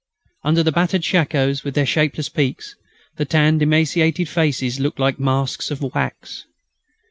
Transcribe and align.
Under 0.43 0.63
the 0.63 0.71
battered 0.71 1.03
shakoes 1.03 1.63
with 1.63 1.75
their 1.75 1.85
shapeless 1.85 2.27
peaks, 2.27 2.75
the 3.17 3.23
tanned 3.25 3.61
and 3.61 3.71
emaciated 3.71 4.27
faces 4.27 4.79
looked 4.79 4.97
like 4.97 5.19
masks 5.19 5.69
of 5.69 5.79
wax. 5.93 6.45